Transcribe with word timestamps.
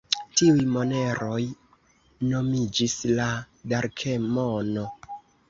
Tiuj 0.39 0.61
moneroj 0.75 1.41
nomiĝis 2.31 2.97
la 3.21 3.29
darkemono. 3.75 4.89